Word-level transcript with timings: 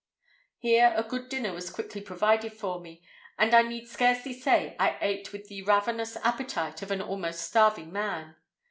Here 0.57 0.95
a 0.97 1.03
good 1.03 1.29
dinner 1.29 1.53
was 1.53 1.69
quickly 1.69 2.01
provided 2.01 2.53
for 2.53 2.79
me, 2.81 3.03
and 3.37 3.53
I 3.53 3.61
need 3.61 3.87
scarcely 3.87 4.33
say 4.33 4.75
I 4.79 4.97
ate 4.99 5.31
with 5.31 5.47
the 5.47 5.61
ravenous 5.61 6.17
appetite 6.23 6.81
of 6.81 6.89
an 6.89 7.03
almost 7.03 7.43
starving 7.43 7.93
man. 7.93 8.35